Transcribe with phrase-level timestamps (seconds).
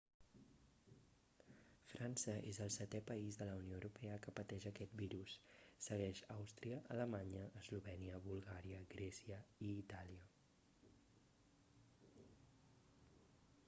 [1.89, 5.35] frança és el setè país de la unió europea que pateix aquest virus
[5.89, 10.29] segueix àustria alemanya eslovènia bulgària grècia i itàlia